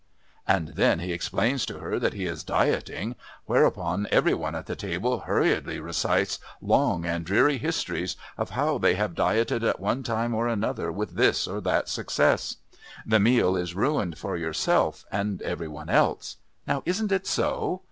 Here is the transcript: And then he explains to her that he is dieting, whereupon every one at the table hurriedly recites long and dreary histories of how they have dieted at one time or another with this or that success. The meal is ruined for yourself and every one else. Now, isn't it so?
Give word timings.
And 0.47 0.69
then 0.69 0.97
he 0.97 1.11
explains 1.11 1.63
to 1.67 1.77
her 1.77 1.99
that 1.99 2.13
he 2.15 2.25
is 2.25 2.43
dieting, 2.43 3.15
whereupon 3.45 4.07
every 4.09 4.33
one 4.33 4.55
at 4.55 4.65
the 4.65 4.75
table 4.75 5.19
hurriedly 5.27 5.79
recites 5.79 6.39
long 6.59 7.05
and 7.05 7.23
dreary 7.23 7.59
histories 7.59 8.15
of 8.35 8.49
how 8.57 8.79
they 8.79 8.95
have 8.95 9.13
dieted 9.13 9.63
at 9.63 9.79
one 9.79 10.01
time 10.01 10.33
or 10.33 10.47
another 10.47 10.91
with 10.91 11.11
this 11.11 11.47
or 11.47 11.61
that 11.61 11.87
success. 11.87 12.55
The 13.05 13.19
meal 13.19 13.55
is 13.55 13.75
ruined 13.75 14.17
for 14.17 14.35
yourself 14.35 15.05
and 15.11 15.39
every 15.43 15.67
one 15.67 15.87
else. 15.91 16.37
Now, 16.65 16.81
isn't 16.87 17.11
it 17.11 17.27
so? 17.27 17.79